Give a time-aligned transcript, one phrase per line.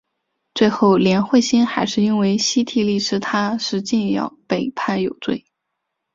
[0.55, 5.45] 最后连惠心还是因为西替利司他是禁药被判有罪。